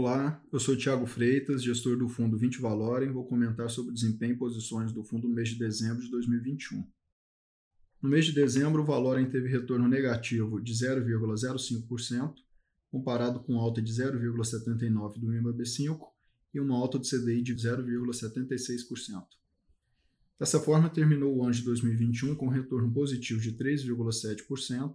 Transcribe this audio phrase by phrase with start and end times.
[0.00, 3.92] Olá, eu sou Thiago Freitas, gestor do fundo 20 Valor e vou comentar sobre o
[3.92, 6.86] desempenho e posições do fundo no mês de dezembro de 2021.
[8.00, 12.32] No mês de dezembro, o Valorem teve retorno negativo de 0,05%,
[12.92, 15.98] comparado com alta de 0,79% do IMAB5
[16.54, 19.24] e uma alta do CDI de 0,76%.
[20.38, 24.94] Dessa forma, terminou o ano de 2021 com retorno positivo de 3,7%,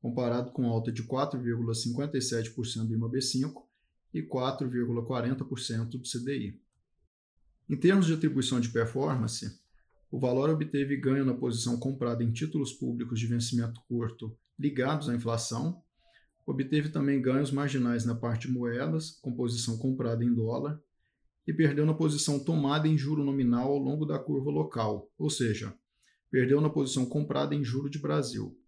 [0.00, 3.67] comparado com alta de 4,57% do IMAB5
[4.12, 6.60] e 4,40% do CDI.
[7.68, 9.60] Em termos de atribuição de performance,
[10.10, 15.14] o valor obteve ganho na posição comprada em títulos públicos de vencimento curto ligados à
[15.14, 15.82] inflação,
[16.46, 20.80] obteve também ganhos marginais na parte de moedas, com posição comprada em dólar,
[21.46, 25.74] e perdeu na posição tomada em juro nominal ao longo da curva local, ou seja,
[26.30, 28.58] perdeu na posição comprada em juro de Brasil.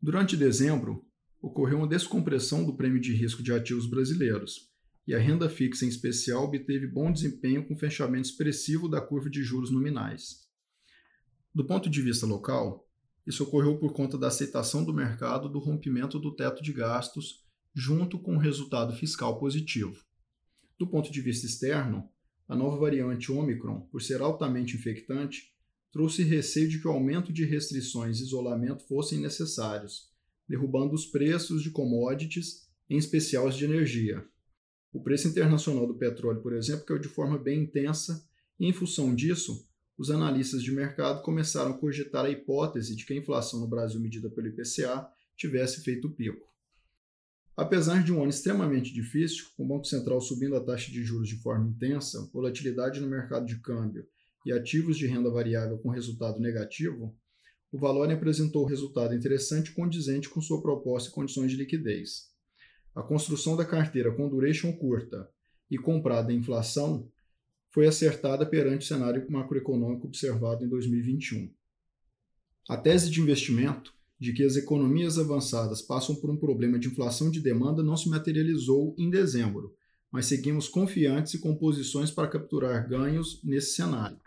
[0.00, 1.04] Durante dezembro,
[1.46, 4.68] ocorreu uma descompressão do prêmio de risco de ativos brasileiros,
[5.06, 9.44] e a renda fixa em especial obteve bom desempenho com fechamento expressivo da curva de
[9.44, 10.48] juros nominais.
[11.54, 12.90] Do ponto de vista local,
[13.24, 18.18] isso ocorreu por conta da aceitação do mercado do rompimento do teto de gastos, junto
[18.18, 19.94] com um resultado fiscal positivo.
[20.76, 22.10] Do ponto de vista externo,
[22.48, 25.54] a nova variante Omicron, por ser altamente infectante,
[25.92, 30.15] trouxe receio de que o aumento de restrições e isolamento fossem necessários,
[30.48, 34.24] derrubando os preços de commodities, em especial as de energia.
[34.92, 38.26] O preço internacional do petróleo, por exemplo, caiu de forma bem intensa,
[38.58, 43.12] e em função disso, os analistas de mercado começaram a cogitar a hipótese de que
[43.12, 46.46] a inflação no Brasil medida pelo IPCA tivesse feito pico.
[47.56, 51.28] Apesar de um ano extremamente difícil, com o Banco Central subindo a taxa de juros
[51.28, 54.06] de forma intensa, volatilidade no mercado de câmbio
[54.44, 57.16] e ativos de renda variável com resultado negativo,
[57.76, 62.30] o Valor apresentou resultado interessante condizente com sua proposta e condições de liquidez.
[62.94, 65.30] A construção da carteira com duration curta
[65.70, 67.06] e comprada em inflação
[67.68, 71.52] foi acertada perante o cenário macroeconômico observado em 2021.
[72.66, 77.30] A tese de investimento de que as economias avançadas passam por um problema de inflação
[77.30, 79.76] de demanda não se materializou em dezembro,
[80.10, 84.18] mas seguimos confiantes e com posições para capturar ganhos nesse cenário.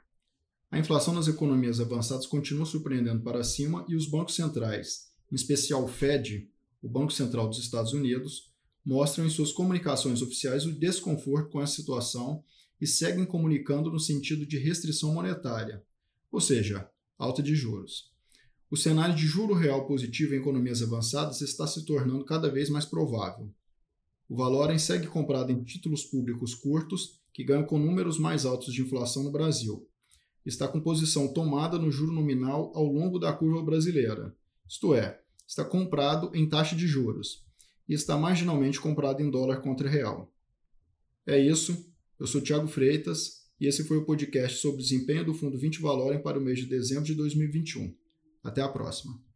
[0.72, 5.84] A inflação nas economias avançadas continua surpreendendo para cima e os bancos centrais, em especial
[5.84, 6.48] o Fed,
[6.82, 8.54] o Banco Central dos Estados Unidos,
[8.86, 12.44] mostram em suas comunicações oficiais o desconforto com essa situação
[12.80, 15.84] e seguem comunicando no sentido de restrição monetária,
[16.32, 16.88] ou seja,
[17.18, 18.14] alta de juros.
[18.70, 22.86] O cenário de juro real positivo em economias avançadas está se tornando cada vez mais
[22.86, 23.52] provável.
[24.30, 28.84] O Valorem segue comprado em títulos públicos curtos que ganham com números mais altos de
[28.84, 29.89] inflação no Brasil,
[30.46, 34.36] está com posição tomada no juro nominal ao longo da curva brasileira,
[34.68, 37.44] isto é, está comprado em taxa de juros
[37.88, 40.32] e está marginalmente comprado em dólar contra real.
[41.26, 45.34] É isso, eu sou Thiago Freitas e esse foi o podcast sobre o desempenho do
[45.34, 47.96] Fundo 20 Valorem para o mês de dezembro de 2021.
[48.44, 49.29] Até a próxima.